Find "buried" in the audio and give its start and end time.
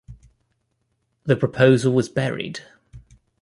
2.09-2.61